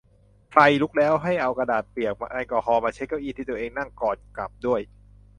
[0.51, 4.81] ใครลุกแล้ว ให้เอากระดาษเปียกแอลกอฮอล์ มาเช็ดเก้าอี้ที่ตัวเองนั่งก่อนกลับด้วย